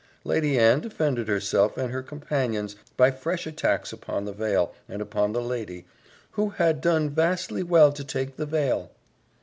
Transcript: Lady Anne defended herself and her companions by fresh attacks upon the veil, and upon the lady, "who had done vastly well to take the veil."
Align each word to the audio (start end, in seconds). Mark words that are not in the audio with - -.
Lady 0.23 0.57
Anne 0.57 0.79
defended 0.79 1.27
herself 1.27 1.77
and 1.77 1.91
her 1.91 2.01
companions 2.01 2.75
by 2.97 3.11
fresh 3.11 3.45
attacks 3.45 3.93
upon 3.93 4.25
the 4.25 4.33
veil, 4.33 4.73
and 4.89 4.99
upon 4.99 5.31
the 5.31 5.41
lady, 5.43 5.85
"who 6.31 6.49
had 6.49 6.81
done 6.81 7.07
vastly 7.07 7.61
well 7.61 7.91
to 7.91 8.03
take 8.03 8.35
the 8.35 8.47
veil." 8.47 8.89